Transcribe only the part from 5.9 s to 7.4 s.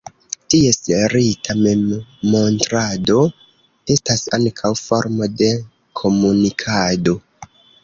komunikado.